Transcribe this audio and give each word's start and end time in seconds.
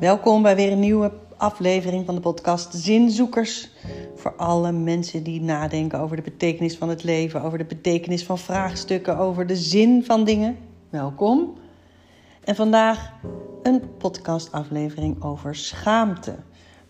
Welkom 0.00 0.42
bij 0.42 0.56
weer 0.56 0.72
een 0.72 0.78
nieuwe 0.78 1.12
aflevering 1.36 2.06
van 2.06 2.14
de 2.14 2.20
podcast 2.20 2.74
Zinzoekers. 2.74 3.70
Voor 4.14 4.36
alle 4.36 4.72
mensen 4.72 5.22
die 5.22 5.40
nadenken 5.40 6.00
over 6.00 6.16
de 6.16 6.22
betekenis 6.22 6.76
van 6.76 6.88
het 6.88 7.04
leven, 7.04 7.42
over 7.42 7.58
de 7.58 7.64
betekenis 7.64 8.24
van 8.24 8.38
vraagstukken, 8.38 9.18
over 9.18 9.46
de 9.46 9.56
zin 9.56 10.04
van 10.04 10.24
dingen. 10.24 10.56
Welkom. 10.90 11.54
En 12.44 12.54
vandaag 12.54 13.12
een 13.62 13.96
podcastaflevering 13.96 15.22
over 15.22 15.54
schaamte. 15.54 16.36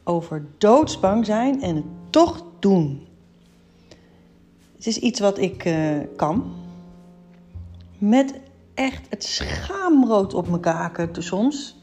Over 0.04 0.46
doodsbang 0.58 1.26
zijn 1.26 1.62
en 1.62 1.76
het 1.76 1.84
toch 2.10 2.44
doen. 2.58 3.06
Het 4.76 4.86
is 4.86 4.98
iets 4.98 5.20
wat 5.20 5.38
ik 5.38 5.64
uh, 5.64 5.98
kan. 6.16 6.52
Met 7.98 8.40
echt 8.74 9.06
het 9.10 9.24
schaamrood 9.24 10.34
op 10.34 10.48
mijn 10.48 10.60
kaken 10.60 11.22
soms. 11.22 11.77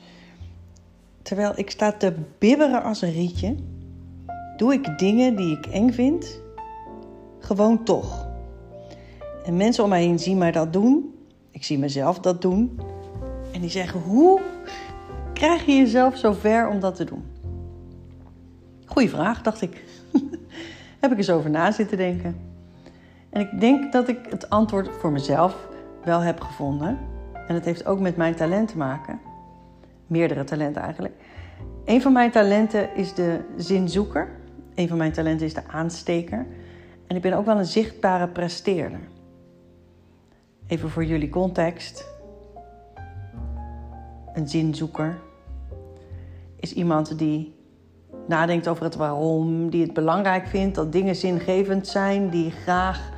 Terwijl 1.26 1.52
ik 1.56 1.70
sta 1.70 1.92
te 1.92 2.14
bibberen 2.38 2.84
als 2.84 3.02
een 3.02 3.12
rietje, 3.12 3.56
doe 4.58 4.74
ik 4.74 4.98
dingen 4.98 5.36
die 5.36 5.58
ik 5.58 5.66
eng 5.66 5.92
vind, 5.92 6.42
gewoon 7.40 7.84
toch. 7.84 8.28
En 9.46 9.58
mensen 9.58 9.84
om 9.84 9.90
mij 9.90 10.04
heen 10.04 10.20
zien 10.20 10.38
mij 10.38 10.52
dat 10.52 10.74
doen. 10.74 11.16
Ik 11.52 11.64
zie 11.64 11.80
mezelf 11.80 12.20
dat 12.20 12.42
doen. 12.42 12.80
En 13.54 13.62
die 13.62 13.70
zeggen: 13.70 14.02
Hoe 14.02 14.42
krijg 15.34 15.66
je 15.66 15.76
jezelf 15.76 16.18
zo 16.18 16.32
ver 16.32 16.68
om 16.68 16.80
dat 16.80 16.96
te 16.96 17.04
doen? 17.04 17.24
Goeie 18.86 19.10
vraag, 19.10 19.42
dacht 19.42 19.62
ik. 19.62 19.84
Heb 21.02 21.12
ik 21.12 21.18
eens 21.18 21.30
over 21.30 21.50
na 21.50 21.72
zitten 21.72 21.98
denken. 21.98 22.38
En 23.30 23.42
ik 23.42 23.60
denk 23.60 23.92
dat 23.92 24.08
ik 24.08 24.20
het 24.30 24.50
antwoord 24.50 24.90
voor 25.00 25.12
mezelf 25.12 25.68
wel 26.04 26.20
heb 26.20 26.42
gevonden. 26.42 26.98
En 27.48 27.56
het 27.56 27.66
heeft 27.66 27.86
ook 27.86 28.00
met 28.00 28.18
mijn 28.18 28.36
talent 28.36 28.68
te 28.68 28.78
maken. 28.78 29.20
Meerdere 30.08 30.44
talenten 30.44 30.82
eigenlijk. 30.82 31.14
Een 31.86 32.02
van 32.02 32.14
mijn 32.14 32.32
talenten 32.32 32.96
is 32.96 33.14
de 33.14 33.40
zinzoeker. 33.58 34.30
Een 34.76 34.88
van 34.88 34.98
mijn 34.98 35.12
talenten 35.12 35.46
is 35.46 35.54
de 35.54 35.68
aansteker. 35.68 36.46
En 37.08 37.16
ik 37.16 37.22
ben 37.22 37.34
ook 37.34 37.46
wel 37.46 37.58
een 37.58 37.66
zichtbare 37.66 38.28
presteerder. 38.28 39.00
Even 40.68 40.90
voor 40.90 41.06
jullie 41.06 41.30
context. 41.30 42.10
Een 44.34 44.48
zinzoeker 44.48 45.18
is 46.60 46.74
iemand 46.74 47.18
die 47.18 47.56
nadenkt 48.28 48.68
over 48.68 48.84
het 48.84 48.96
waarom, 48.96 49.70
die 49.70 49.84
het 49.84 49.94
belangrijk 49.94 50.48
vindt 50.48 50.76
dat 50.76 50.92
dingen 50.92 51.16
zingevend 51.16 51.88
zijn, 51.88 52.30
die 52.30 52.52
graag 52.52 53.14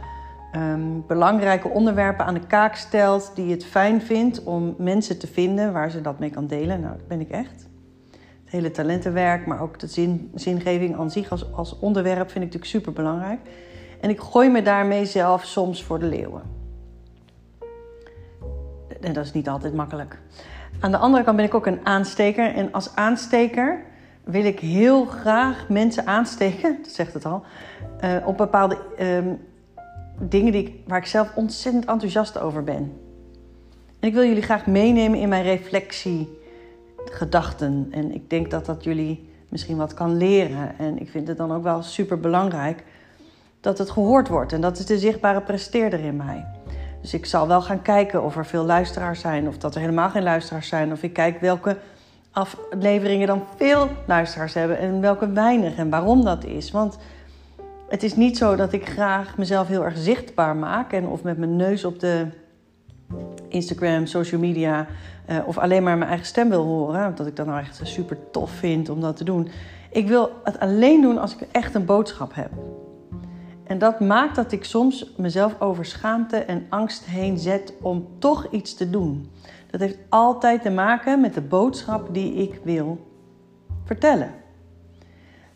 um, 0.56 1.04
belangrijke 1.08 1.70
onderwerpen 1.70 2.26
aan 2.26 2.34
de 2.34 2.48
kaak 2.48 2.76
stelt, 2.76 3.32
die 3.36 3.52
het 3.52 3.66
fijn 3.66 4.02
vindt 4.02 4.44
om 4.44 4.76
mensen 4.78 5.20
te 5.20 5.28
vinden 5.28 5.74
waar 5.74 5.92
ze 5.92 6.02
dat 6.02 6.20
mee 6.20 6.30
kan 6.30 6.48
delen. 6.48 6.80
Nou, 6.82 6.98
dat 6.98 7.08
ben 7.08 7.20
ik 7.20 7.30
echt. 7.30 7.68
Het 8.44 8.56
hele 8.56 8.72
talentenwerk, 8.72 9.46
maar 9.46 9.62
ook 9.62 9.80
de 9.80 9.88
zin, 9.88 10.32
zingeving 10.36 10.98
aan 10.98 11.12
zich 11.12 11.30
als, 11.30 11.54
als 11.54 11.80
onderwerp 11.80 12.32
vind 12.32 12.46
ik 12.46 12.54
natuurlijk 12.54 12.66
super 12.66 12.94
belangrijk. 12.94 13.40
En 14.02 14.10
ik 14.10 14.20
gooi 14.20 14.50
me 14.50 14.62
daarmee 14.62 15.06
zelf 15.06 15.44
soms 15.46 15.84
voor 15.84 16.00
de 16.00 16.06
leeuwen. 16.06 16.42
En 19.02 19.14
dat 19.14 19.26
is 19.26 19.34
niet 19.34 19.50
altijd 19.50 19.74
makkelijk. 19.74 20.20
Aan 20.80 20.92
de 20.92 20.98
andere 20.98 21.24
kant 21.24 21.36
ben 21.36 21.46
ik 21.46 21.54
ook 21.54 21.66
een 21.66 21.86
aansteker. 21.86 22.54
En 22.54 22.72
als 22.72 22.96
aansteker 22.96 23.84
wil 24.24 24.46
ik 24.46 24.60
heel 24.60 25.06
graag 25.06 25.70
mensen 25.70 26.06
aansteken, 26.06 26.78
dat 26.84 26.92
zegt 26.92 27.14
het 27.14 27.26
al, 27.26 27.44
uh, 28.04 28.28
op 28.28 28.38
bepaalde 28.38 28.78
um, 29.00 29.40
dingen 30.20 30.52
die 30.52 30.84
waar 30.88 30.98
ik 30.98 31.06
zelf 31.06 31.32
ontzettend 31.36 31.86
enthousiast 31.86 32.40
over 32.40 32.64
ben. 32.64 32.94
En 34.00 34.08
ik 34.08 34.14
wil 34.14 34.24
jullie 34.24 34.42
graag 34.42 34.66
meenemen 34.66 35.20
in 35.20 35.30
mijn 35.30 35.44
reflectie, 35.44 36.40
gedachten. 37.06 37.88
En 37.92 38.14
ik 38.14 38.30
denk 38.30 38.52
dat 38.52 38.66
dat 38.66 38.84
jullie 38.84 39.30
misschien 39.50 39.78
wat 39.78 39.94
kan 39.94 40.18
leren. 40.18 40.78
En 40.78 41.00
ik 41.00 41.10
vind 41.10 41.28
het 41.28 41.38
dan 41.38 41.52
ook 41.52 41.64
wel 41.64 41.82
super 41.82 42.20
belangrijk 42.20 42.84
dat 43.62 43.78
het 43.78 43.90
gehoord 43.90 44.28
wordt. 44.28 44.54
En 44.54 44.62
dat 44.62 44.80
is 44.80 44.86
de 44.86 45.00
zichtbare 45.00 45.42
presteerder 45.42 46.00
in 46.00 46.16
mij. 46.16 46.46
Dus 47.02 47.14
ik 47.14 47.26
zal 47.26 47.48
wel 47.48 47.62
gaan 47.62 47.82
kijken 47.82 48.24
of 48.24 48.38
er 48.38 48.46
veel 48.46 48.64
luisteraars 48.64 49.20
zijn, 49.20 49.48
of 49.48 49.58
dat 49.58 49.76
er 49.76 49.82
helemaal 49.82 50.10
geen 50.10 50.24
luisteraars 50.24 50.68
zijn. 50.68 50.92
Of 50.92 51.04
ik 51.04 51.14
kijk 51.14 51.40
welke 51.40 51.78
afleveringen 52.32 53.28
dan 53.28 53.44
veel 53.56 53.90
luisteraars 54.06 54.54
hebben 54.54 54.78
en 54.78 55.02
welke 55.02 55.32
weinig 55.32 55.76
en 55.76 55.90
waarom 55.90 56.24
dat 56.24 56.44
is. 56.44 56.72
Want 56.72 56.98
het 57.90 58.04
is 58.04 58.16
niet 58.16 58.38
zo 58.38 58.56
dat 58.56 58.74
ik 58.74 58.90
graag 58.90 59.38
mezelf 59.38 59.68
heel 59.68 59.84
erg 59.84 59.98
zichtbaar 59.98 60.56
maak 60.56 60.94
en 60.94 61.08
of 61.08 61.24
met 61.24 61.38
mijn 61.38 61.56
neus 61.56 61.86
op 61.86 62.00
de 62.00 62.28
Instagram, 63.48 64.06
social 64.06 64.42
media 64.42 64.88
uh, 65.30 65.38
of 65.46 65.58
alleen 65.58 65.84
maar 65.84 65.98
mijn 65.98 66.10
eigen 66.10 66.28
stem 66.28 66.50
wil 66.50 66.64
horen, 66.64 67.08
omdat 67.08 67.28
ik 67.28 67.36
dat 67.36 67.46
nou 67.46 67.60
echt 67.60 67.80
super 67.84 68.18
tof 68.32 68.52
vind 68.52 68.90
om 68.90 69.02
dat 69.02 69.18
te 69.18 69.24
doen. 69.24 69.50
Ik 69.92 70.08
wil 70.08 70.32
het 70.44 70.60
alleen 70.60 71.02
doen 71.02 71.18
als 71.18 71.36
ik 71.36 71.48
echt 71.52 71.76
een 71.76 71.86
boodschap 71.86 72.36
heb. 72.36 72.52
En 73.64 73.78
dat 73.78 74.00
maakt 74.00 74.36
dat 74.36 74.52
ik 74.52 74.64
soms 74.64 75.14
mezelf 75.18 75.62
over 75.62 75.86
schaamte 75.86 76.38
en 76.38 76.66
angst 76.70 77.06
heen 77.06 77.38
zet 77.38 77.74
om 77.82 78.08
toch 78.20 78.48
iets 78.52 78.74
te 78.74 78.90
doen. 78.90 79.32
Dat 79.72 79.80
heeft 79.80 79.98
altijd 80.10 80.62
te 80.62 80.70
maken 80.70 81.22
met 81.22 81.34
de 81.34 81.42
boodschap 81.42 82.14
die 82.14 82.34
ik 82.34 82.60
wil 82.64 83.08
vertellen. 83.84 84.32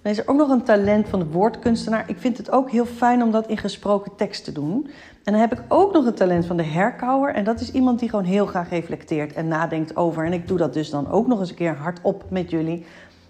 Dan 0.02 0.12
is 0.12 0.18
er 0.18 0.28
ook 0.28 0.38
nog 0.38 0.50
een 0.50 0.64
talent 0.64 1.08
van 1.08 1.20
de 1.20 1.26
woordkunstenaar. 1.26 2.04
Ik 2.08 2.18
vind 2.18 2.38
het 2.38 2.52
ook 2.52 2.72
heel 2.72 2.86
fijn 2.86 3.24
om 3.24 3.32
dat 3.32 3.48
in 3.48 3.58
gesproken 3.58 4.16
tekst 4.16 4.44
te 4.44 4.52
doen. 4.52 4.88
En 5.24 5.32
dan 5.32 5.42
heb 5.42 5.54
ik 5.54 5.64
ook 5.68 5.94
nog 5.94 6.06
een 6.06 6.14
talent 6.14 6.46
van 6.46 6.58
de 6.58 6.64
herkauwer. 6.64 7.34
En 7.34 7.44
dat 7.44 7.60
is 7.60 7.72
iemand 7.72 8.00
die 8.00 8.10
gewoon 8.10 8.26
heel 8.26 8.46
graag 8.46 8.70
reflecteert 8.70 9.34
en 9.34 9.48
nadenkt 9.48 9.96
over. 9.96 10.26
En 10.26 10.34
ik 10.34 10.48
doe 10.48 10.58
dat 10.58 10.74
dus 10.74 10.90
dan 10.90 11.10
ook 11.12 11.28
nog 11.28 11.40
eens 11.40 11.50
een 11.50 11.56
keer 11.56 11.76
hardop 11.76 12.24
met 12.30 12.50
jullie. 12.50 12.86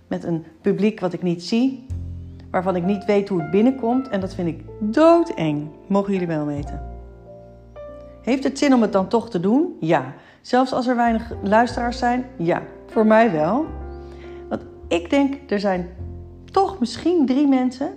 Met 0.07 0.23
een 0.23 0.45
publiek 0.61 0.99
wat 0.99 1.13
ik 1.13 1.21
niet 1.21 1.43
zie. 1.43 1.85
Waarvan 2.51 2.75
ik 2.75 2.83
niet 2.83 3.05
weet 3.05 3.29
hoe 3.29 3.41
het 3.41 3.51
binnenkomt. 3.51 4.09
En 4.09 4.19
dat 4.19 4.33
vind 4.33 4.47
ik 4.47 4.63
doodeng. 4.79 5.67
Mogen 5.87 6.13
jullie 6.13 6.27
wel 6.27 6.45
weten. 6.45 6.81
Heeft 8.21 8.43
het 8.43 8.57
zin 8.57 8.73
om 8.73 8.81
het 8.81 8.91
dan 8.91 9.07
toch 9.07 9.29
te 9.29 9.39
doen? 9.39 9.77
Ja. 9.79 10.13
Zelfs 10.41 10.73
als 10.73 10.87
er 10.87 10.95
weinig 10.95 11.31
luisteraars 11.43 11.97
zijn? 11.97 12.25
Ja. 12.37 12.61
Voor 12.85 13.05
mij 13.05 13.31
wel. 13.31 13.65
Want 14.49 14.61
ik 14.87 15.09
denk, 15.09 15.51
er 15.51 15.59
zijn 15.59 15.89
toch 16.51 16.79
misschien 16.79 17.25
drie 17.25 17.47
mensen 17.47 17.91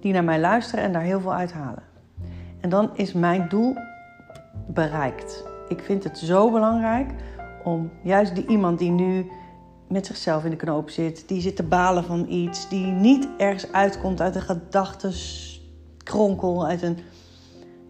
die 0.00 0.12
naar 0.12 0.24
mij 0.24 0.40
luisteren 0.40 0.84
en 0.84 0.92
daar 0.92 1.02
heel 1.02 1.20
veel 1.20 1.34
uithalen. 1.34 1.82
En 2.60 2.70
dan 2.70 2.90
is 2.94 3.12
mijn 3.12 3.48
doel 3.48 3.76
bereikt. 4.66 5.44
Ik 5.68 5.80
vind 5.80 6.04
het 6.04 6.18
zo 6.18 6.50
belangrijk 6.50 7.10
om 7.64 7.90
juist 8.02 8.34
die 8.34 8.46
iemand 8.46 8.78
die 8.78 8.90
nu 8.90 9.30
met 9.88 10.06
zichzelf 10.06 10.44
in 10.44 10.50
de 10.50 10.56
knoop 10.56 10.90
zit, 10.90 11.28
die 11.28 11.40
zit 11.40 11.56
te 11.56 11.62
balen 11.62 12.04
van 12.04 12.26
iets, 12.28 12.68
die 12.68 12.86
niet 12.86 13.28
ergens 13.36 13.72
uitkomt 13.72 14.20
uit 14.20 14.34
een 14.34 14.42
gedachtenkronkel, 14.42 16.66
uit 16.66 16.82
een 16.82 16.98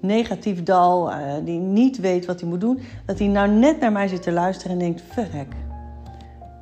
negatief 0.01 0.63
dal, 0.63 1.13
eh, 1.13 1.35
die 1.45 1.59
niet 1.59 1.99
weet 1.99 2.27
wat 2.27 2.41
hij 2.41 2.49
moet 2.49 2.61
doen, 2.61 2.81
dat 3.07 3.19
hij 3.19 3.29
nou 3.29 3.49
net 3.49 3.81
naar 3.81 3.93
mij 3.93 4.09
zit 4.09 4.23
te 4.23 4.33
luisteren 4.33 4.73
en 4.73 4.79
denkt: 4.79 5.03
verrek, 5.09 5.55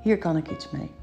hier 0.02 0.18
kan 0.18 0.36
ik 0.36 0.50
iets 0.50 0.70
mee. 0.70 0.97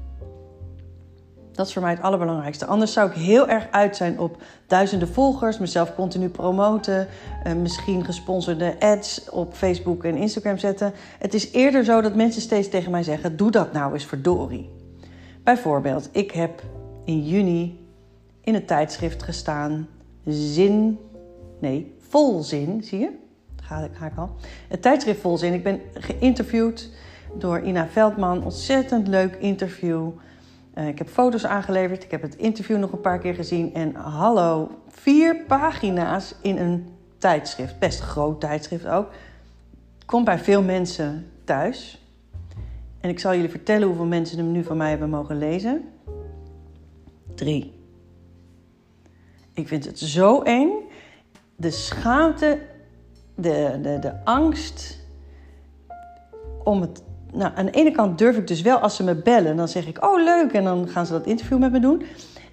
Dat 1.56 1.66
is 1.66 1.72
voor 1.72 1.82
mij 1.82 1.90
het 1.90 2.02
allerbelangrijkste. 2.02 2.66
Anders 2.66 2.92
zou 2.92 3.10
ik 3.10 3.16
heel 3.16 3.48
erg 3.48 3.66
uit 3.70 3.96
zijn 3.96 4.18
op 4.18 4.42
duizenden 4.66 5.08
volgers, 5.08 5.58
mezelf 5.58 5.94
continu 5.94 6.28
promoten, 6.28 7.08
eh, 7.42 7.52
misschien 7.52 8.04
gesponsorde 8.04 8.76
ads 8.78 9.30
op 9.30 9.54
Facebook 9.54 10.04
en 10.04 10.16
Instagram 10.16 10.58
zetten. 10.58 10.92
Het 11.18 11.34
is 11.34 11.52
eerder 11.52 11.84
zo 11.84 12.00
dat 12.00 12.14
mensen 12.14 12.42
steeds 12.42 12.68
tegen 12.68 12.90
mij 12.90 13.02
zeggen: 13.02 13.36
Doe 13.36 13.50
dat 13.50 13.72
nou 13.72 13.92
eens 13.92 14.04
verdorie. 14.04 14.70
Bijvoorbeeld, 15.42 16.08
ik 16.12 16.30
heb 16.30 16.62
in 17.04 17.26
juni 17.26 17.88
in 18.40 18.54
het 18.54 18.66
tijdschrift 18.66 19.22
gestaan: 19.22 19.88
Zin, 20.26 20.98
nee, 21.60 21.94
Volzin, 22.08 22.82
zie 22.84 22.98
je? 22.98 23.10
Ga 23.62 23.78
ik, 23.78 23.90
ga 23.94 24.12
al. 24.16 24.30
Het 24.68 24.82
tijdschrift 24.82 25.20
Volzin. 25.20 25.52
Ik 25.52 25.62
ben 25.62 25.80
geïnterviewd 25.94 26.90
door 27.34 27.60
Ina 27.60 27.86
Veldman. 27.88 28.44
Ontzettend 28.44 29.08
leuk 29.08 29.34
interview. 29.34 30.10
Eh, 30.76 30.88
ik 30.88 30.98
heb 30.98 31.08
foto's 31.08 31.46
aangeleverd. 31.46 32.04
Ik 32.04 32.10
heb 32.10 32.22
het 32.22 32.36
interview 32.36 32.78
nog 32.78 32.92
een 32.92 33.00
paar 33.00 33.18
keer 33.18 33.34
gezien. 33.34 33.74
En 33.74 33.94
hallo, 33.94 34.70
vier 34.88 35.36
pagina's 35.46 36.34
in 36.42 36.58
een 36.58 36.88
tijdschrift. 37.18 37.78
Best 37.78 38.00
groot 38.00 38.40
tijdschrift 38.40 38.86
ook. 38.86 39.08
Komt 40.06 40.24
bij 40.24 40.38
veel 40.38 40.62
mensen 40.62 41.30
thuis. 41.44 42.04
En 43.00 43.10
ik 43.10 43.18
zal 43.18 43.34
jullie 43.34 43.50
vertellen 43.50 43.86
hoeveel 43.86 44.04
mensen 44.04 44.38
hem 44.38 44.52
nu 44.52 44.64
van 44.64 44.76
mij 44.76 44.90
hebben 44.90 45.10
mogen 45.10 45.38
lezen. 45.38 45.84
Drie. 47.34 47.80
Ik 49.52 49.68
vind 49.68 49.84
het 49.84 49.98
zo 49.98 50.42
eng. 50.42 50.70
De 51.56 51.70
schaamte, 51.70 52.60
de, 53.34 53.78
de, 53.82 53.98
de 53.98 54.24
angst 54.24 54.98
om 56.64 56.80
het 56.80 57.02
nou, 57.32 57.52
aan 57.54 57.64
de 57.64 57.70
ene 57.70 57.90
kant 57.90 58.18
durf 58.18 58.36
ik 58.36 58.46
dus 58.46 58.62
wel 58.62 58.78
als 58.78 58.96
ze 58.96 59.04
me 59.04 59.14
bellen. 59.14 59.56
Dan 59.56 59.68
zeg 59.68 59.86
ik, 59.86 60.04
oh 60.04 60.22
leuk. 60.24 60.52
En 60.52 60.64
dan 60.64 60.88
gaan 60.88 61.06
ze 61.06 61.12
dat 61.12 61.26
interview 61.26 61.58
met 61.58 61.72
me 61.72 61.80
doen. 61.80 62.02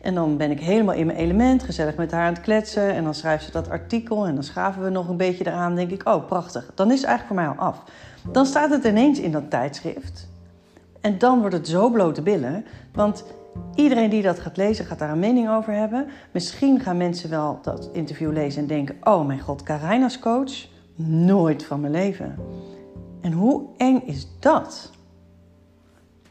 En 0.02 0.16
dan 0.16 0.38
ben 0.38 0.52
ik 0.52 0.60
helemaal 0.60 0.96
in 0.96 1.06
mijn 1.06 1.18
element, 1.18 1.64
gezellig 1.64 1.96
met 1.96 2.12
haar 2.12 2.26
aan 2.26 2.34
het 2.34 2.42
kletsen. 2.42 2.94
En 2.94 3.04
dan 3.04 3.14
schrijft 3.14 3.46
ze 3.46 3.52
dat 3.52 3.70
artikel 3.70 4.26
en 4.26 4.34
dan 4.34 4.44
schaven 4.44 4.84
we 4.84 4.90
nog 4.90 5.10
een 5.10 5.18
beetje 5.18 5.48
eraan. 5.48 5.76
Denk 5.76 5.92
ik, 5.92 6.08
oh 6.08 6.28
prachtig. 6.28 6.72
Dan 6.76 6.92
is 6.92 6.98
het 6.98 7.08
eigenlijk 7.08 7.28
voor 7.28 7.36
mij 7.36 7.58
al 7.58 7.70
af. 7.72 7.84
Dan 8.32 8.46
staat 8.46 8.70
het 8.70 8.84
ineens 8.84 9.20
in 9.20 9.32
dat 9.32 9.50
tijdschrift. 9.50 10.28
En 11.02 11.18
dan 11.18 11.40
wordt 11.40 11.56
het 11.56 11.68
zo 11.68 11.90
blote 11.90 12.22
billen. 12.22 12.66
Want 12.94 13.26
iedereen 13.76 14.10
die 14.10 14.22
dat 14.22 14.40
gaat 14.40 14.58
lezen, 14.58 14.86
gaat 14.86 15.00
daar 15.00 15.12
een 15.12 15.20
mening 15.20 15.50
over 15.50 15.74
hebben. 15.74 16.08
Misschien 16.32 16.80
gaan 16.80 16.98
mensen 16.98 17.30
wel 17.30 17.60
dat 17.62 17.90
interview 17.94 18.32
lezen 18.32 18.62
en 18.62 18.68
denken: 18.68 18.96
Oh 19.04 19.28
mijn 19.28 19.40
god, 19.40 19.64
Karijna's 19.64 20.20
coach? 20.20 20.68
Nooit 20.96 21.66
van 21.66 21.80
mijn 21.80 21.94
leven. 21.94 22.36
En 23.24 23.32
hoe 23.32 23.62
eng 23.78 24.02
is 24.06 24.28
dat? 24.40 24.92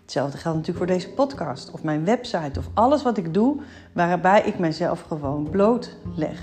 Hetzelfde 0.02 0.38
geldt 0.38 0.58
natuurlijk 0.58 0.86
voor 0.86 0.96
deze 0.96 1.10
podcast 1.10 1.70
of 1.70 1.82
mijn 1.82 2.04
website 2.04 2.58
of 2.58 2.68
alles 2.74 3.02
wat 3.02 3.16
ik 3.16 3.34
doe, 3.34 3.56
waarbij 3.92 4.42
ik 4.42 4.58
mezelf 4.58 5.00
gewoon 5.00 5.50
bloot 5.50 5.96
leg. 6.14 6.40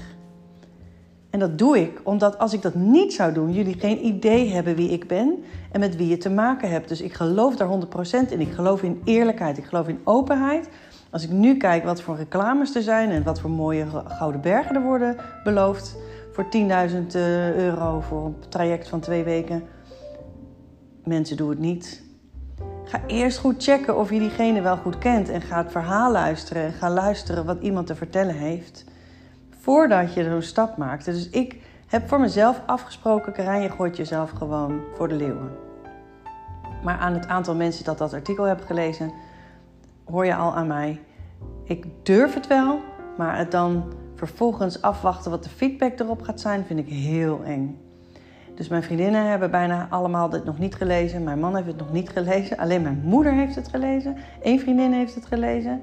En 1.30 1.40
dat 1.40 1.58
doe 1.58 1.80
ik 1.80 2.02
omdat 2.04 2.38
als 2.38 2.54
ik 2.54 2.62
dat 2.62 2.76
niet 2.76 3.14
zou 3.14 3.34
doen, 3.34 3.54
jullie 3.54 3.80
geen 3.80 4.06
idee 4.06 4.50
hebben 4.50 4.76
wie 4.76 4.90
ik 4.90 5.08
ben 5.08 5.44
en 5.72 5.80
met 5.80 5.96
wie 5.96 6.08
je 6.08 6.18
te 6.18 6.30
maken 6.30 6.70
hebt. 6.70 6.90
Dus 6.90 7.02
ik 7.02 7.14
geloof 7.14 7.56
daar 7.56 7.70
100% 8.28 8.32
in. 8.32 8.42
Ik 8.42 8.52
geloof 8.52 8.84
in 8.84 9.02
eerlijkheid, 9.04 9.58
ik 9.58 9.66
geloof 9.66 9.88
in 9.88 10.00
openheid. 10.04 10.70
Als 11.10 11.24
ik 11.24 11.30
nu 11.30 11.58
kijk 11.58 11.84
wat 11.84 12.02
voor 12.02 12.16
reclames 12.16 12.76
er 12.76 12.82
zijn 12.82 13.10
en 13.10 13.24
wat 13.24 13.40
voor 13.40 13.50
mooie 13.50 13.86
gouden 14.06 14.42
bergen 14.42 14.76
er 14.76 14.82
worden 14.82 15.16
beloofd 15.44 15.98
voor 16.32 16.44
10.000 16.44 16.50
eh, 17.12 17.56
euro 17.56 18.00
voor 18.00 18.26
een 18.26 18.36
traject 18.50 18.88
van 18.88 19.00
twee 19.00 19.24
weken. 19.24 19.64
Mensen 21.10 21.38
doen 21.38 21.50
het 21.50 21.60
niet. 21.60 22.02
Ga 22.84 23.02
eerst 23.08 23.38
goed 23.38 23.64
checken 23.64 23.98
of 23.98 24.10
je 24.10 24.20
diegene 24.20 24.62
wel 24.62 24.78
goed 24.78 24.98
kent 24.98 25.30
en 25.30 25.42
ga 25.42 25.58
het 25.58 25.72
verhaal 25.72 26.12
luisteren 26.12 26.64
en 26.64 26.72
ga 26.72 26.90
luisteren 26.90 27.46
wat 27.46 27.62
iemand 27.62 27.88
te 27.88 27.96
vertellen 27.96 28.36
heeft 28.36 28.86
voordat 29.50 30.14
je 30.14 30.24
zo'n 30.24 30.42
stap 30.42 30.78
maakt. 30.78 31.06
Dus 31.06 31.30
ik 31.30 31.58
heb 31.88 32.08
voor 32.08 32.20
mezelf 32.20 32.62
afgesproken, 32.66 33.34
Karijn, 33.34 33.62
je 33.62 33.70
gooit 33.70 33.98
jezelf 33.98 34.30
gewoon 34.30 34.82
voor 34.96 35.08
de 35.08 35.16
leeuwen. 35.16 35.52
Maar 36.84 36.98
aan 36.98 37.14
het 37.14 37.28
aantal 37.28 37.56
mensen 37.56 37.86
dat 37.86 37.98
dat 37.98 38.14
artikel 38.14 38.44
hebben 38.44 38.66
gelezen, 38.66 39.12
hoor 40.06 40.26
je 40.26 40.36
al 40.36 40.56
aan 40.56 40.68
mij. 40.68 41.02
Ik 41.64 41.86
durf 42.04 42.34
het 42.34 42.48
wel, 42.48 42.80
maar 43.18 43.38
het 43.38 43.52
dan 43.52 43.94
vervolgens 44.16 44.82
afwachten 44.82 45.32
wat 45.32 45.44
de 45.44 45.50
feedback 45.50 46.00
erop 46.00 46.22
gaat 46.22 46.40
zijn, 46.40 46.66
vind 46.66 46.80
ik 46.80 46.88
heel 46.88 47.44
eng. 47.44 47.89
Dus 48.60 48.68
mijn 48.68 48.84
vriendinnen 48.84 49.30
hebben 49.30 49.52
bijna 49.52 49.88
allemaal 49.90 50.30
dit 50.30 50.44
nog 50.44 50.60
niet 50.60 50.76
gelezen. 50.76 51.24
Mijn 51.24 51.40
man 51.40 51.56
heeft 51.56 51.68
het 51.68 51.78
nog 51.78 51.92
niet 51.92 52.10
gelezen. 52.10 52.58
Alleen 52.58 52.82
mijn 52.82 53.02
moeder 53.04 53.34
heeft 53.34 53.56
het 53.56 53.68
gelezen. 53.68 54.16
Eén 54.42 54.60
vriendin 54.60 54.92
heeft 54.94 55.16
het 55.16 55.26
gelezen. 55.26 55.82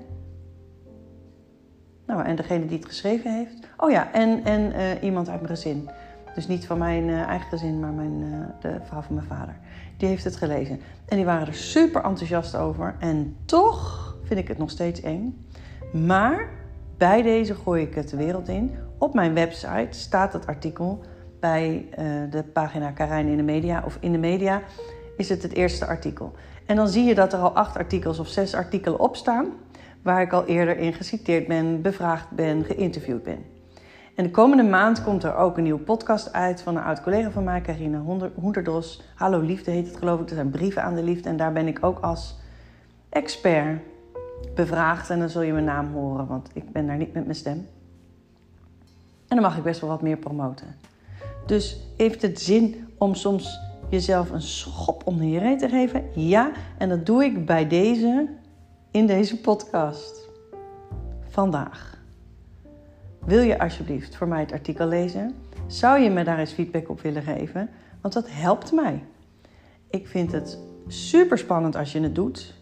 Nou, 2.07 2.25
en 2.25 2.37
degene 2.37 2.67
die 2.67 2.77
het 2.79 2.87
geschreven 2.87 3.35
heeft. 3.35 3.69
Oh 3.77 3.91
ja, 3.91 4.13
en, 4.13 4.45
en 4.45 4.61
uh, 4.61 5.03
iemand 5.03 5.29
uit 5.29 5.41
mijn 5.41 5.55
gezin. 5.55 5.89
Dus 6.35 6.47
niet 6.47 6.67
van 6.67 6.79
mijn 6.79 7.09
uh, 7.09 7.23
eigen 7.23 7.49
gezin, 7.49 7.81
maar 7.81 7.93
mijn, 7.93 8.21
uh, 8.21 8.39
de 8.61 8.79
vrouw 8.83 9.01
van 9.01 9.15
mijn 9.15 9.27
vader. 9.27 9.57
Die 9.97 10.09
heeft 10.09 10.25
het 10.25 10.37
gelezen. 10.37 10.81
En 11.07 11.17
die 11.17 11.25
waren 11.25 11.47
er 11.47 11.55
super 11.55 12.05
enthousiast 12.05 12.57
over. 12.57 12.95
En 12.99 13.37
toch 13.45 14.15
vind 14.23 14.41
ik 14.41 14.49
het 14.49 14.59
nog 14.59 14.71
steeds 14.71 15.01
eng. 15.01 15.47
Maar 15.93 16.49
bij 16.97 17.23
deze 17.23 17.55
gooi 17.55 17.83
ik 17.83 17.95
het 17.95 18.09
de 18.09 18.17
wereld 18.17 18.49
in. 18.49 18.75
Op 18.99 19.15
mijn 19.15 19.35
website 19.35 19.89
staat 19.91 20.33
het 20.33 20.47
artikel 20.47 21.05
bij 21.41 21.87
de 22.31 22.45
pagina 22.53 22.91
Karijn 22.91 23.27
in 23.27 23.37
de 23.37 23.43
Media. 23.43 23.83
Of 23.85 23.99
in 24.01 24.13
de 24.13 24.19
Media 24.19 24.63
is 25.17 25.29
het 25.29 25.43
het 25.43 25.53
eerste 25.53 25.87
artikel. 25.87 26.33
En 26.67 26.77
dan 26.77 26.89
zie 26.89 27.05
je 27.05 27.15
dat 27.15 27.33
er 27.33 27.39
al 27.39 27.51
acht 27.51 27.77
artikels 27.77 28.19
of 28.19 28.29
zes 28.29 28.55
artikelen 28.55 29.01
op 29.01 29.17
staan 29.17 29.47
waar 30.03 30.21
ik 30.21 30.33
al 30.33 30.45
eerder 30.45 30.79
in 30.79 30.93
geciteerd 30.93 31.47
ben, 31.47 31.83
bevraagd 31.83 32.31
ben, 32.31 32.65
geïnterviewd 32.65 33.23
ben. 33.23 33.45
En 34.15 34.25
de 34.25 34.31
komende 34.31 34.63
maand 34.63 35.05
komt 35.05 35.25
er 35.25 35.37
ook 35.37 35.57
een 35.57 35.63
nieuwe 35.63 35.81
podcast 35.81 36.33
uit 36.33 36.63
van 36.63 36.77
een 36.77 36.83
oud 36.83 37.03
collega 37.03 37.31
van 37.31 37.45
mij, 37.45 37.61
Carine 37.61 37.99
Hoenderdos. 38.35 39.03
Hallo 39.15 39.41
Liefde 39.41 39.71
heet 39.71 39.87
het 39.87 39.97
geloof 39.97 40.21
ik. 40.21 40.29
Er 40.29 40.35
zijn 40.35 40.51
brieven 40.51 40.83
aan 40.83 40.95
de 40.95 41.03
liefde 41.03 41.29
en 41.29 41.37
daar 41.37 41.53
ben 41.53 41.67
ik 41.67 41.85
ook 41.85 41.99
als 42.01 42.39
expert 43.09 43.81
bevraagd. 44.55 45.11
En 45.11 45.19
dan 45.19 45.29
zul 45.29 45.43
je 45.43 45.53
mijn 45.53 45.65
naam 45.65 45.93
horen, 45.93 46.27
want 46.27 46.51
ik 46.53 46.73
ben 46.73 46.87
daar 46.87 46.97
niet 46.97 47.13
met 47.13 47.25
mijn 47.25 47.37
stem. 47.37 47.67
En 49.29 49.37
dan 49.37 49.41
mag 49.41 49.57
ik 49.57 49.63
best 49.63 49.81
wel 49.81 49.91
wat 49.91 50.03
meer 50.03 50.17
promoten. 50.17 50.67
Dus 51.47 51.81
heeft 51.97 52.23
het 52.23 52.41
zin 52.41 52.89
om 52.99 53.15
soms 53.15 53.59
jezelf 53.89 54.31
een 54.31 54.43
schop 54.43 55.07
om 55.07 55.19
de 55.19 55.39
reet 55.39 55.59
te 55.59 55.69
geven? 55.69 56.05
Ja, 56.15 56.51
en 56.79 56.89
dat 56.89 57.07
doe 57.07 57.25
ik 57.25 57.47
bij 57.47 57.69
deze 57.69 58.29
in 58.91 59.07
deze 59.07 59.41
podcast 59.41 60.29
vandaag. 61.29 61.99
Wil 63.25 63.43
je 63.43 63.59
alsjeblieft 63.59 64.17
voor 64.17 64.29
mij 64.29 64.41
het 64.41 64.53
artikel 64.53 64.87
lezen? 64.87 65.35
Zou 65.67 66.01
je 66.01 66.11
me 66.11 66.25
daar 66.25 66.39
eens 66.39 66.53
feedback 66.53 66.89
op 66.89 67.01
willen 67.01 67.23
geven? 67.23 67.69
Want 68.01 68.15
dat 68.15 68.27
helpt 68.31 68.73
mij. 68.73 69.05
Ik 69.91 70.07
vind 70.07 70.33
het 70.33 70.59
super 70.87 71.39
spannend 71.39 71.77
als 71.77 71.93
je 71.93 72.01
het 72.01 72.15
doet. 72.15 72.55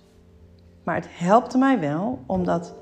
Maar 0.82 0.94
het 0.94 1.08
helpt 1.10 1.54
mij 1.54 1.80
wel 1.80 2.22
omdat, 2.26 2.74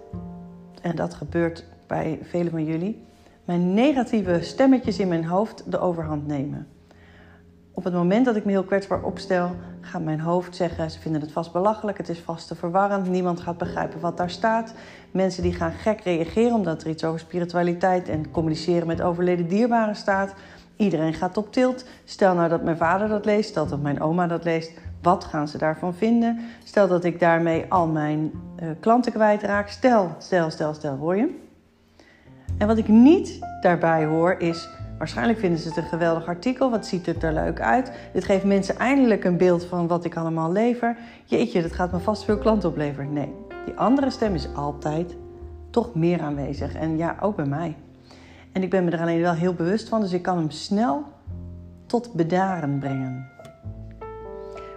en 0.82 0.96
dat 0.96 1.14
gebeurt 1.14 1.64
bij 1.86 2.18
velen 2.22 2.50
van 2.50 2.64
jullie, 2.64 3.04
mijn 3.44 3.74
negatieve 3.74 4.38
stemmetjes 4.42 4.98
in 4.98 5.08
mijn 5.08 5.24
hoofd 5.24 5.70
de 5.70 5.78
overhand 5.78 6.26
nemen. 6.26 6.66
Op 7.74 7.84
het 7.84 7.94
moment 7.94 8.24
dat 8.24 8.36
ik 8.36 8.44
me 8.44 8.50
heel 8.50 8.64
kwetsbaar 8.64 9.02
opstel, 9.02 9.50
gaat 9.80 10.02
mijn 10.02 10.20
hoofd 10.20 10.56
zeggen: 10.56 10.90
ze 10.90 11.00
vinden 11.00 11.20
het 11.20 11.32
vast 11.32 11.52
belachelijk, 11.52 11.98
het 11.98 12.08
is 12.08 12.18
vast 12.18 12.48
te 12.48 12.54
verwarrend, 12.54 13.08
niemand 13.08 13.40
gaat 13.40 13.58
begrijpen 13.58 14.00
wat 14.00 14.16
daar 14.16 14.30
staat. 14.30 14.74
Mensen 15.10 15.42
die 15.42 15.54
gaan 15.54 15.72
gek 15.72 16.00
reageren 16.00 16.54
omdat 16.54 16.82
er 16.82 16.90
iets 16.90 17.04
over 17.04 17.20
spiritualiteit 17.20 18.08
en 18.08 18.30
communiceren 18.30 18.86
met 18.86 19.02
overleden 19.02 19.48
dierbaren 19.48 19.96
staat. 19.96 20.34
Iedereen 20.76 21.14
gaat 21.14 21.36
op 21.36 21.52
tilt. 21.52 21.84
Stel 22.04 22.34
nou 22.34 22.48
dat 22.48 22.62
mijn 22.62 22.76
vader 22.76 23.08
dat 23.08 23.24
leest, 23.24 23.48
stel 23.50 23.66
dat 23.66 23.80
mijn 23.80 24.00
oma 24.00 24.26
dat 24.26 24.44
leest. 24.44 24.72
Wat 25.02 25.24
gaan 25.24 25.48
ze 25.48 25.58
daarvan 25.58 25.94
vinden? 25.94 26.40
Stel 26.64 26.88
dat 26.88 27.04
ik 27.04 27.20
daarmee 27.20 27.64
al 27.68 27.86
mijn 27.86 28.30
uh, 28.62 28.68
klanten 28.80 29.12
kwijtraak. 29.12 29.68
Stel, 29.68 30.14
stel, 30.18 30.50
stel, 30.50 30.74
stel, 30.74 30.96
hoor 30.96 31.16
je? 31.16 31.50
En 32.62 32.68
wat 32.68 32.78
ik 32.78 32.88
niet 32.88 33.38
daarbij 33.60 34.04
hoor 34.04 34.34
is 34.38 34.68
Waarschijnlijk 34.98 35.38
vinden 35.38 35.58
ze 35.58 35.68
het 35.68 35.76
een 35.76 35.82
geweldig 35.82 36.26
artikel. 36.26 36.70
Wat 36.70 36.86
ziet 36.86 37.06
het 37.06 37.22
er 37.22 37.32
leuk 37.32 37.60
uit? 37.60 37.92
Dit 38.12 38.24
geeft 38.24 38.44
mensen 38.44 38.78
eindelijk 38.78 39.24
een 39.24 39.36
beeld 39.36 39.64
van 39.64 39.86
wat 39.86 40.04
ik 40.04 40.16
allemaal 40.16 40.52
lever. 40.52 40.96
Jeetje, 41.24 41.62
dat 41.62 41.72
gaat 41.72 41.92
me 41.92 41.98
vast 41.98 42.24
veel 42.24 42.38
klanten 42.38 42.68
opleveren. 42.68 43.12
Nee, 43.12 43.32
die 43.64 43.74
andere 43.74 44.10
stem 44.10 44.34
is 44.34 44.54
altijd 44.54 45.16
toch 45.70 45.94
meer 45.94 46.20
aanwezig. 46.20 46.74
En 46.74 46.96
ja, 46.96 47.16
ook 47.20 47.36
bij 47.36 47.44
mij. 47.44 47.76
En 48.52 48.62
ik 48.62 48.70
ben 48.70 48.84
me 48.84 48.90
er 48.90 49.00
alleen 49.00 49.20
wel 49.20 49.34
heel 49.34 49.54
bewust 49.54 49.88
van, 49.88 50.00
dus 50.00 50.12
ik 50.12 50.22
kan 50.22 50.36
hem 50.36 50.50
snel 50.50 51.04
tot 51.86 52.12
bedaren 52.12 52.78
brengen. 52.78 53.28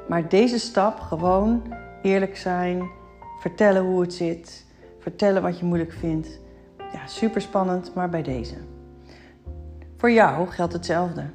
Maar 0.07 0.29
deze 0.29 0.59
stap, 0.59 0.99
gewoon 0.99 1.61
eerlijk 2.01 2.37
zijn, 2.37 2.89
vertellen 3.39 3.83
hoe 3.83 4.01
het 4.01 4.13
zit, 4.13 4.65
vertellen 4.99 5.41
wat 5.41 5.59
je 5.59 5.65
moeilijk 5.65 5.91
vindt. 5.91 6.43
Ja, 6.95 7.07
super 7.07 7.41
spannend, 7.41 7.93
maar 7.93 8.09
bij 8.09 8.23
deze. 8.23 8.55
Voor 9.97 10.11
jou 10.11 10.47
geldt 10.47 10.73
hetzelfde. 10.73 11.25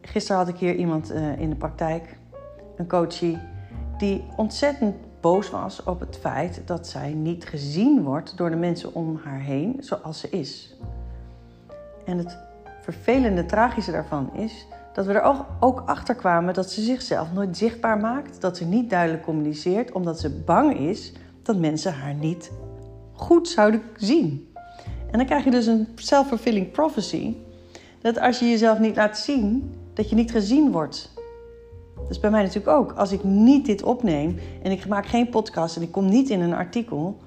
Gisteren 0.00 0.36
had 0.36 0.48
ik 0.48 0.56
hier 0.56 0.74
iemand 0.74 1.12
uh, 1.12 1.38
in 1.38 1.50
de 1.50 1.56
praktijk, 1.56 2.18
een 2.76 2.88
coachie, 2.88 3.38
die 3.98 4.24
ontzettend 4.36 4.94
boos 5.20 5.50
was 5.50 5.82
op 5.82 6.00
het 6.00 6.16
feit 6.16 6.62
dat 6.64 6.86
zij 6.86 7.12
niet 7.12 7.44
gezien 7.44 8.02
wordt 8.02 8.36
door 8.36 8.50
de 8.50 8.56
mensen 8.56 8.94
om 8.94 9.20
haar 9.24 9.40
heen 9.40 9.76
zoals 9.78 10.20
ze 10.20 10.28
is. 10.28 10.76
En 12.04 12.18
het 12.18 12.38
vervelende, 12.80 13.46
tragische 13.46 13.92
daarvan 13.92 14.34
is 14.34 14.66
dat 14.92 15.06
we 15.06 15.12
er 15.12 15.44
ook 15.60 15.82
achter 15.86 16.14
kwamen 16.14 16.54
dat 16.54 16.70
ze 16.70 16.82
zichzelf 16.82 17.32
nooit 17.32 17.56
zichtbaar 17.56 17.98
maakt, 17.98 18.40
dat 18.40 18.56
ze 18.56 18.64
niet 18.64 18.90
duidelijk 18.90 19.22
communiceert, 19.22 19.92
omdat 19.92 20.20
ze 20.20 20.30
bang 20.30 20.78
is 20.78 21.12
dat 21.42 21.56
mensen 21.56 21.94
haar 21.94 22.14
niet 22.14 22.50
goed 23.16 23.48
zouden 23.48 23.82
zien. 23.96 24.48
En 25.10 25.18
dan 25.18 25.26
krijg 25.26 25.44
je 25.44 25.50
dus 25.50 25.66
een 25.66 25.88
self-fulfilling 25.94 26.70
prophecy. 26.70 27.34
Dat 28.00 28.18
als 28.18 28.38
je 28.38 28.48
jezelf 28.48 28.78
niet 28.78 28.96
laat 28.96 29.18
zien, 29.18 29.74
dat 29.94 30.08
je 30.08 30.14
niet 30.14 30.30
gezien 30.30 30.70
wordt. 30.70 31.14
Dat 31.94 32.10
is 32.10 32.20
bij 32.20 32.30
mij 32.30 32.42
natuurlijk 32.42 32.76
ook. 32.76 32.92
Als 32.92 33.12
ik 33.12 33.24
niet 33.24 33.66
dit 33.66 33.82
opneem 33.82 34.38
en 34.62 34.70
ik 34.70 34.88
maak 34.88 35.06
geen 35.06 35.28
podcast 35.28 35.76
en 35.76 35.82
ik 35.82 35.92
kom 35.92 36.08
niet 36.08 36.30
in 36.30 36.40
een 36.40 36.54
artikel, 36.54 37.18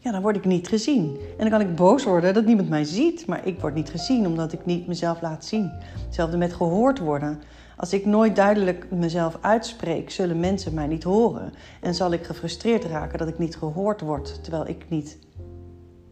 ja, 0.00 0.10
dan 0.10 0.22
word 0.22 0.36
ik 0.36 0.44
niet 0.44 0.68
gezien. 0.68 1.16
En 1.36 1.50
dan 1.50 1.50
kan 1.58 1.68
ik 1.68 1.76
boos 1.76 2.04
worden 2.04 2.34
dat 2.34 2.44
niemand 2.44 2.68
mij 2.68 2.84
ziet, 2.84 3.26
maar 3.26 3.46
ik 3.46 3.60
word 3.60 3.74
niet 3.74 3.90
gezien 3.90 4.26
omdat 4.26 4.52
ik 4.52 4.64
niet 4.64 4.86
mezelf 4.86 5.20
laat 5.20 5.44
zien. 5.44 5.70
Hetzelfde 6.04 6.36
met 6.36 6.52
gehoord 6.52 6.98
worden. 6.98 7.42
Als 7.76 7.92
ik 7.92 8.06
nooit 8.06 8.36
duidelijk 8.36 8.86
mezelf 8.90 9.38
uitspreek, 9.40 10.10
zullen 10.10 10.40
mensen 10.40 10.74
mij 10.74 10.86
niet 10.86 11.02
horen. 11.02 11.52
En 11.80 11.94
zal 11.94 12.12
ik 12.12 12.24
gefrustreerd 12.24 12.84
raken 12.84 13.18
dat 13.18 13.28
ik 13.28 13.38
niet 13.38 13.56
gehoord 13.56 14.00
word, 14.00 14.42
terwijl 14.42 14.68
ik 14.68 14.84
niet 14.88 15.18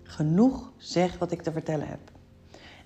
genoeg 0.07 0.73
zeg 0.77 1.19
wat 1.19 1.31
ik 1.31 1.43
te 1.43 1.53
vertellen 1.53 1.89
heb. 1.89 2.11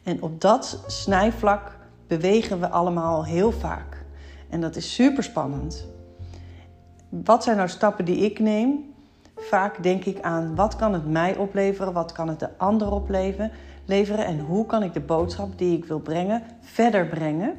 En 0.02 0.22
op 0.22 0.40
dat 0.40 0.84
snijvlak 0.86 1.78
bewegen 2.06 2.60
we 2.60 2.68
allemaal 2.68 3.24
heel 3.24 3.52
vaak. 3.52 4.04
En 4.48 4.60
dat 4.60 4.76
is 4.76 4.94
super 4.94 5.22
spannend. 5.22 5.86
Wat 7.08 7.44
zijn 7.44 7.56
nou 7.56 7.68
stappen 7.68 8.04
die 8.04 8.16
ik 8.16 8.38
neem? 8.38 8.94
Vaak 9.36 9.82
denk 9.82 10.04
ik 10.04 10.20
aan 10.20 10.54
wat 10.54 10.76
kan 10.76 10.92
het 10.92 11.10
mij 11.10 11.36
opleveren, 11.36 11.92
wat 11.92 12.12
kan 12.12 12.28
het 12.28 12.38
de 12.38 12.58
ander 12.58 12.92
opleveren 12.92 13.50
leveren 13.84 14.26
en 14.26 14.40
hoe 14.40 14.66
kan 14.66 14.82
ik 14.82 14.92
de 14.92 15.00
boodschap 15.00 15.58
die 15.58 15.76
ik 15.76 15.84
wil 15.84 16.00
brengen 16.00 16.42
verder 16.60 17.06
brengen 17.06 17.54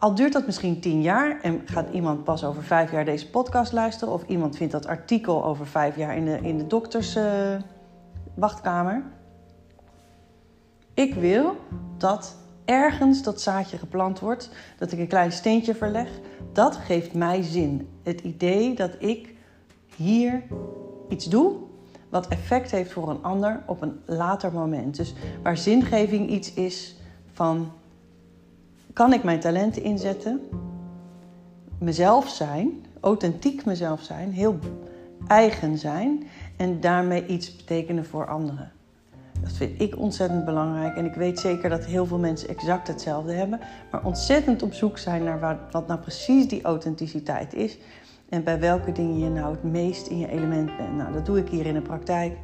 Al 0.00 0.14
duurt 0.14 0.32
dat 0.32 0.46
misschien 0.46 0.80
tien 0.80 1.02
jaar 1.02 1.40
en 1.42 1.62
gaat 1.64 1.90
iemand 1.92 2.24
pas 2.24 2.44
over 2.44 2.62
vijf 2.62 2.90
jaar 2.92 3.04
deze 3.04 3.30
podcast 3.30 3.72
luisteren, 3.72 4.14
of 4.14 4.22
iemand 4.26 4.56
vindt 4.56 4.72
dat 4.72 4.86
artikel 4.86 5.44
over 5.44 5.66
vijf 5.66 5.96
jaar 5.96 6.16
in 6.16 6.24
de, 6.24 6.38
in 6.42 6.58
de 6.58 6.66
dokters 6.66 7.16
uh, 7.16 7.24
wachtkamer. 8.40 9.02
Ik 10.94 11.14
wil 11.14 11.56
dat 11.98 12.36
ergens 12.64 13.22
dat 13.22 13.40
zaadje 13.40 13.78
geplant 13.78 14.18
wordt, 14.18 14.50
dat 14.78 14.92
ik 14.92 14.98
een 14.98 15.08
klein 15.08 15.32
steentje 15.32 15.74
verleg. 15.74 16.08
Dat 16.52 16.76
geeft 16.76 17.14
mij 17.14 17.42
zin. 17.42 17.88
Het 18.02 18.20
idee 18.20 18.74
dat 18.74 18.90
ik 18.98 19.34
hier 19.96 20.42
iets 21.08 21.24
doe 21.24 21.56
wat 22.08 22.28
effect 22.28 22.70
heeft 22.70 22.92
voor 22.92 23.10
een 23.10 23.22
ander 23.22 23.62
op 23.66 23.82
een 23.82 24.00
later 24.04 24.52
moment. 24.52 24.96
Dus 24.96 25.14
waar 25.42 25.56
zingeving 25.56 26.30
iets 26.30 26.54
is 26.54 26.96
van 27.32 27.72
kan 28.92 29.12
ik 29.12 29.22
mijn 29.22 29.40
talenten 29.40 29.82
inzetten, 29.82 30.40
mezelf 31.78 32.28
zijn, 32.28 32.84
authentiek 33.00 33.64
mezelf 33.64 34.02
zijn, 34.02 34.32
heel 34.32 34.58
eigen 35.26 35.78
zijn 35.78 36.26
en 36.60 36.80
daarmee 36.80 37.26
iets 37.26 37.56
betekenen 37.56 38.06
voor 38.06 38.26
anderen. 38.26 38.72
Dat 39.40 39.52
vind 39.52 39.80
ik 39.80 39.98
ontzettend 39.98 40.44
belangrijk 40.44 40.96
en 40.96 41.04
ik 41.04 41.14
weet 41.14 41.40
zeker 41.40 41.68
dat 41.68 41.84
heel 41.84 42.06
veel 42.06 42.18
mensen 42.18 42.48
exact 42.48 42.88
hetzelfde 42.88 43.32
hebben, 43.32 43.60
maar 43.90 44.04
ontzettend 44.04 44.62
op 44.62 44.72
zoek 44.72 44.98
zijn 44.98 45.24
naar 45.24 45.58
wat 45.70 45.86
nou 45.86 46.00
precies 46.00 46.48
die 46.48 46.62
authenticiteit 46.62 47.54
is 47.54 47.78
en 48.28 48.44
bij 48.44 48.60
welke 48.60 48.92
dingen 48.92 49.18
je 49.18 49.28
nou 49.28 49.50
het 49.50 49.62
meest 49.62 50.06
in 50.06 50.18
je 50.18 50.28
element 50.28 50.76
bent. 50.76 50.96
Nou, 50.96 51.12
dat 51.12 51.26
doe 51.26 51.38
ik 51.38 51.48
hier 51.48 51.66
in 51.66 51.74
de 51.74 51.82
praktijk. 51.82 52.38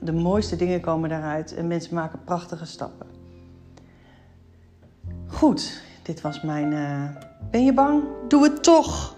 De 0.00 0.12
mooiste 0.12 0.56
dingen 0.56 0.80
komen 0.80 1.08
daaruit 1.08 1.54
en 1.54 1.66
mensen 1.66 1.94
maken 1.94 2.24
prachtige 2.24 2.66
stappen. 2.66 3.06
Goed, 5.26 5.82
dit 6.02 6.20
was 6.20 6.42
mijn 6.42 6.72
uh, 6.72 7.08
Ben 7.50 7.64
je 7.64 7.72
bang? 7.72 8.02
Doe 8.28 8.42
het 8.42 8.62
toch! 8.62 9.16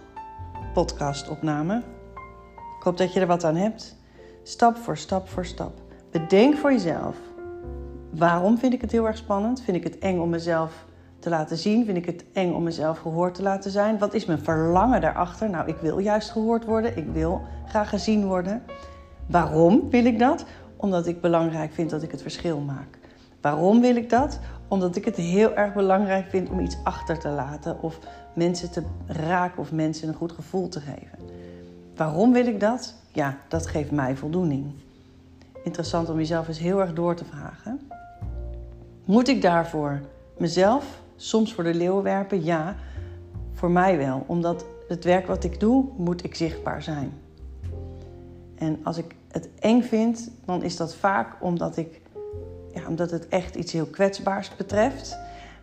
podcastopname. 0.74 1.76
Ik 2.78 2.82
hoop 2.82 2.96
dat 2.96 3.12
je 3.12 3.20
er 3.20 3.26
wat 3.26 3.44
aan 3.44 3.56
hebt. 3.56 4.00
Stap 4.44 4.76
voor 4.76 4.96
stap 4.96 5.28
voor 5.28 5.46
stap. 5.46 5.72
Bedenk 6.11 6.56
voor 6.56 6.72
jezelf. 6.72 7.16
Waarom 8.11 8.58
vind 8.58 8.72
ik 8.72 8.80
het 8.80 8.92
heel 8.92 9.06
erg 9.06 9.16
spannend? 9.16 9.62
Vind 9.62 9.76
ik 9.76 9.84
het 9.84 9.99
eng 9.99 10.18
om 10.18 10.28
mezelf 10.28 10.84
te 11.18 11.28
laten 11.28 11.56
zien? 11.56 11.84
Vind 11.84 11.96
ik 11.96 12.06
het 12.06 12.25
eng 12.32 12.52
om 12.52 12.62
mezelf 12.62 12.99
gehoord 12.99 13.34
te 13.34 13.42
laten 13.42 13.70
zijn? 13.70 13.99
Wat 13.99 14.14
is 14.14 14.25
mijn 14.25 14.38
verlangen 14.38 15.00
daarachter? 15.00 15.50
Nou, 15.50 15.68
ik 15.68 15.76
wil 15.76 15.99
juist 15.99 16.30
gehoord 16.30 16.64
worden. 16.64 16.96
Ik 16.96 17.06
wil 17.12 17.40
graag 17.66 17.88
gezien 17.88 18.26
worden. 18.26 18.62
Waarom 19.26 19.90
wil 19.90 20.04
ik 20.04 20.18
dat? 20.18 20.44
Omdat 20.76 21.06
ik 21.06 21.20
belangrijk 21.20 21.72
vind 21.72 21.90
dat 21.90 22.02
ik 22.02 22.11
het 22.11 22.22
verschil 22.22 22.58
maak. 22.58 22.99
Waarom 23.40 23.80
wil 23.80 23.96
ik 23.96 24.11
dat? 24.11 24.38
Omdat 24.68 24.96
ik 24.96 25.04
het 25.04 25.16
heel 25.16 25.54
erg 25.54 25.75
belangrijk 25.75 26.26
vind 26.28 26.50
om 26.50 26.61
iets 26.61 26.76
achter 26.84 27.18
te 27.18 27.28
laten 27.28 27.82
of 27.82 27.99
mensen 28.34 28.70
te 28.70 28.82
raken 29.06 29.58
of 29.58 29.72
mensen 29.72 30.08
een 30.08 30.14
goed 30.14 30.32
gevoel 30.32 30.68
te 30.68 30.80
geven. 30.80 31.18
Waarom 31.96 32.32
wil 32.32 32.46
ik 32.46 32.61
dat? 32.61 32.94
Ja, 33.12 33.38
dat 33.49 33.66
geeft 33.66 33.90
mij 33.90 34.16
voldoening. 34.16 34.66
Interessant 35.64 36.08
om 36.08 36.16
jezelf 36.16 36.49
eens 36.49 36.58
heel 36.58 36.80
erg 36.80 36.92
door 36.92 37.14
te 37.14 37.25
vragen. 37.25 37.80
Moet 39.04 39.28
ik 39.28 39.42
daarvoor 39.42 40.00
mezelf 40.37 41.00
soms 41.16 41.54
voor 41.54 41.64
de 41.64 41.75
leeuw 41.75 42.02
werpen? 42.02 42.44
Ja, 42.44 42.76
voor 43.52 43.70
mij 43.70 43.96
wel. 43.96 44.25
Omdat 44.26 44.64
het 44.88 45.04
werk 45.04 45.26
wat 45.26 45.44
ik 45.44 45.61
doe, 45.61 45.84
moet 45.96 46.25
ik 46.25 46.34
zichtbaar 46.34 46.82
zijn. 46.82 47.12
En 48.54 48.80
als 48.82 48.99
ik 48.99 49.14
het 49.28 49.49
eng 49.58 49.82
vind, 49.82 50.30
dan 50.44 50.62
is 50.62 50.76
dat 50.76 50.94
vaak 50.94 51.37
omdat 51.40 51.76
ik 51.76 52.00
ja, 52.75 52.88
omdat 52.88 53.11
het 53.11 53.28
echt 53.28 53.54
iets 53.54 53.72
heel 53.72 53.87
kwetsbaars 53.87 54.56
betreft. 54.56 55.18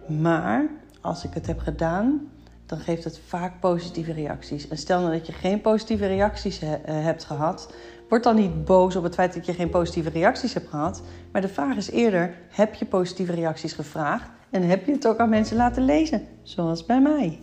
Maar 0.08 0.66
als 1.02 1.24
ik 1.24 1.34
het 1.34 1.48
heb 1.48 1.60
gedaan, 1.60 2.30
dan 2.70 2.80
geeft 2.80 3.04
het 3.04 3.20
vaak 3.28 3.60
positieve 3.60 4.14
reacties. 4.14 4.68
En 4.68 4.78
stel 4.78 5.00
nou 5.00 5.14
dat 5.14 5.28
je 5.28 5.34
geen 5.34 5.62
positieve 5.62 6.08
reacties 6.08 6.62
eh, 6.62 6.70
hebt 6.84 7.24
gehad, 7.24 7.74
word 8.10 8.24
dan 8.24 8.36
niet 8.36 8.66
boos 8.66 8.96
op 8.96 9.04
het 9.04 9.14
feit 9.14 9.34
dat 9.34 9.46
je 9.46 9.54
geen 9.54 9.70
positieve 9.70 10.10
reacties 10.10 10.54
hebt 10.54 10.70
gehad. 10.70 11.02
Maar 11.32 11.42
de 11.42 11.48
vraag 11.48 11.76
is 11.76 11.92
eerder: 11.92 12.36
heb 12.50 12.74
je 12.74 12.86
positieve 12.86 13.34
reacties 13.34 13.74
gevraagd 13.74 14.30
en 14.50 14.64
heb 14.64 14.86
je 14.86 14.92
het 14.92 15.08
ook 15.08 15.18
aan 15.18 15.30
mensen 15.30 15.58
laten 15.58 15.86
lezen, 15.86 16.28
zoals 16.44 16.86
bij 16.86 17.02
mij? 17.02 17.40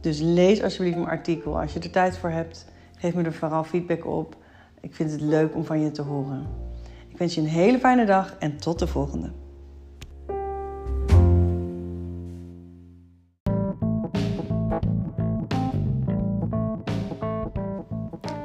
Dus 0.00 0.20
lees 0.20 0.62
alsjeblieft 0.62 0.96
mijn 0.96 1.08
artikel 1.08 1.60
als 1.60 1.72
je 1.72 1.80
er 1.80 1.90
tijd 1.90 2.16
voor 2.16 2.30
hebt. 2.30 2.66
Geef 2.98 3.14
me 3.14 3.22
er 3.22 3.32
vooral 3.32 3.64
feedback 3.64 4.06
op. 4.06 4.36
Ik 4.80 4.94
vind 4.94 5.10
het 5.10 5.20
leuk 5.20 5.54
om 5.54 5.64
van 5.64 5.80
je 5.80 5.90
te 5.90 6.02
horen. 6.02 6.46
Ik 7.08 7.18
wens 7.18 7.34
je 7.34 7.40
een 7.40 7.46
hele 7.46 7.78
fijne 7.78 8.06
dag 8.06 8.36
en 8.38 8.56
tot 8.56 8.78
de 8.78 8.86
volgende. 8.86 9.41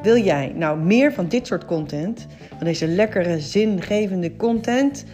Wil 0.08 0.24
jij 0.24 0.52
nou 0.56 0.80
meer 0.80 1.14
van 1.14 1.28
dit 1.28 1.48
soort 1.48 1.66
content, 1.66 2.28
van 2.58 2.66
deze 2.66 2.88
lekkere, 2.88 3.40
zingevende 3.40 4.36
content? 4.36 5.06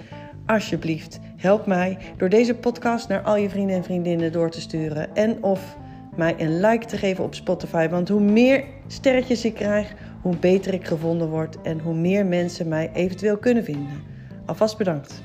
Alsjeblieft, 0.46 1.20
help 1.38 1.66
mij 1.66 1.98
door 2.18 2.30
deze 2.30 2.56
podcast 2.56 3.08
naar 3.08 3.22
al 3.22 3.38
je 3.38 3.50
vrienden 3.50 3.76
en 3.76 3.84
vriendinnen 3.84 4.32
door 4.32 4.50
te 4.50 4.62
sturen. 4.62 5.16
En 5.16 5.44
of 5.44 5.78
mij 6.16 6.36
een 6.38 6.60
like 6.60 6.86
te 6.86 6.98
geven 6.98 7.24
op 7.24 7.36
Spotify. 7.36 7.88
Want 7.90 8.10
hoe 8.10 8.22
meer 8.22 8.64
sterretjes 8.88 9.46
ik 9.46 9.54
krijg, 9.54 9.94
hoe 10.22 10.38
beter 10.38 10.74
ik 10.74 10.88
gevonden 10.88 11.30
word 11.30 11.62
en 11.62 11.80
hoe 11.80 11.96
meer 11.96 12.26
mensen 12.26 12.68
mij 12.68 12.90
eventueel 12.94 13.38
kunnen 13.38 13.64
vinden. 13.64 14.04
Alvast 14.46 14.78
bedankt. 14.78 15.22